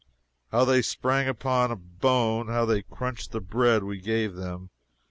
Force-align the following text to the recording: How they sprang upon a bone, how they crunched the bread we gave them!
How 0.51 0.65
they 0.65 0.81
sprang 0.81 1.27
upon 1.27 1.69
a 1.69 1.75
bone, 1.75 2.47
how 2.47 2.65
they 2.65 2.81
crunched 2.81 3.33
the 3.33 3.39
bread 3.39 3.83
we 3.83 3.99
gave 4.01 4.33
them! 4.33 4.71